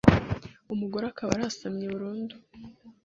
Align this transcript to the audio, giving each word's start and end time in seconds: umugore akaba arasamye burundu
umugore 0.73 1.05
akaba 1.07 1.31
arasamye 1.37 1.85
burundu 1.93 2.35